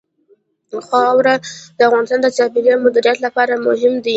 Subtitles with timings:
[0.87, 1.35] خاوره
[1.77, 4.09] د افغانستان د چاپیریال د مدیریت لپاره مهم دي.